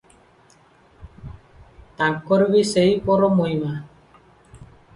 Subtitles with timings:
[2.01, 3.77] ତାଙ୍କର ବି ସେହିପର ମହିମା।